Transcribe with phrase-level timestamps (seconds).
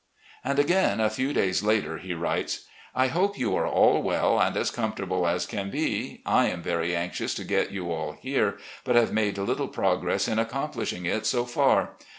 [0.43, 2.65] ."And again, a few days later, he writes:"...
[2.95, 6.23] I hope you are all well, and as comfortable as can be.
[6.25, 10.39] I am very anxious to get you all here, but have made little progress in
[10.39, 11.91] accomplishing it so far.